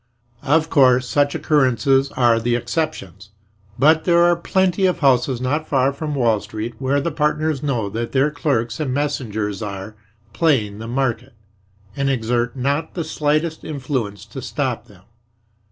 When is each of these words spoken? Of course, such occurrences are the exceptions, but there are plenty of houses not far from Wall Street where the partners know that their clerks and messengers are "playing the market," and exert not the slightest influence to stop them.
Of 0.41 0.71
course, 0.71 1.07
such 1.07 1.35
occurrences 1.35 2.11
are 2.13 2.39
the 2.39 2.55
exceptions, 2.55 3.29
but 3.77 4.03
there 4.03 4.23
are 4.23 4.35
plenty 4.35 4.87
of 4.87 4.97
houses 4.97 5.39
not 5.39 5.67
far 5.67 5.93
from 5.93 6.15
Wall 6.15 6.39
Street 6.39 6.73
where 6.79 6.99
the 6.99 7.11
partners 7.11 7.61
know 7.61 7.87
that 7.89 8.11
their 8.11 8.31
clerks 8.31 8.79
and 8.79 8.91
messengers 8.95 9.61
are 9.61 9.95
"playing 10.33 10.79
the 10.79 10.87
market," 10.87 11.33
and 11.95 12.09
exert 12.09 12.55
not 12.55 12.95
the 12.95 13.03
slightest 13.03 13.63
influence 13.63 14.25
to 14.25 14.41
stop 14.41 14.87
them. 14.87 15.03